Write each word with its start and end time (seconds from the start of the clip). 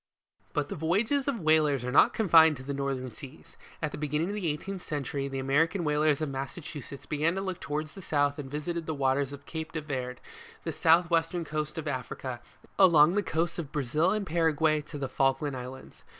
But 0.53 0.69
the 0.69 0.75
voyages 0.75 1.27
of 1.27 1.41
whalers 1.41 1.85
are 1.85 1.91
not 1.91 2.11
confined 2.11 2.57
to 2.57 2.63
the 2.63 2.73
northern 2.73 3.11
seas. 3.11 3.55
At 3.83 3.91
the 3.91 3.99
beginning 3.99 4.29
of 4.29 4.33
the 4.33 4.47
eighteenth 4.49 4.81
century, 4.81 5.27
the 5.27 5.37
American 5.37 5.83
whalers 5.83 6.21
of 6.23 6.29
Massachusetts 6.29 7.05
began 7.05 7.35
to 7.35 7.41
look 7.41 7.59
towards 7.59 7.93
the 7.93 8.01
south 8.01 8.39
and 8.39 8.49
visited 8.49 8.87
the 8.87 8.95
waters 8.95 9.31
of 9.31 9.45
Cape 9.45 9.71
de 9.73 9.81
Verd, 9.81 10.19
the 10.63 10.71
south 10.71 11.11
western 11.11 11.45
coast 11.45 11.77
of 11.77 11.87
Africa, 11.87 12.41
along 12.79 13.13
the 13.13 13.21
coasts 13.21 13.59
of 13.59 13.71
Brazil 13.71 14.09
and 14.09 14.25
Paraguay 14.25 14.81
to 14.81 14.97
the 14.97 15.07
Falkland 15.07 15.55
islands. 15.55 16.03